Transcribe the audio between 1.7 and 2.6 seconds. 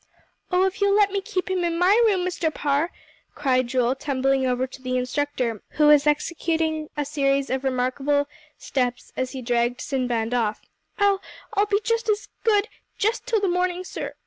my room, Mr.